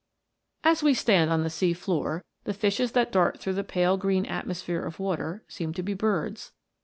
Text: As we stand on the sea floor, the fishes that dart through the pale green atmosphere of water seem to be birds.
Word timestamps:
As 0.63 0.81
we 0.81 0.95
stand 0.95 1.29
on 1.29 1.43
the 1.43 1.49
sea 1.51 1.73
floor, 1.73 2.23
the 2.45 2.55
fishes 2.55 2.93
that 2.93 3.11
dart 3.11 3.39
through 3.39 3.53
the 3.53 3.63
pale 3.63 3.97
green 3.97 4.25
atmosphere 4.25 4.83
of 4.83 4.97
water 4.99 5.43
seem 5.47 5.75
to 5.75 5.83
be 5.83 5.93
birds. 5.93 6.53